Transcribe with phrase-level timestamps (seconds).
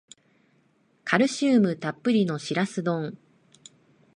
[1.03, 3.19] カルシウムたっぷりのシラス丼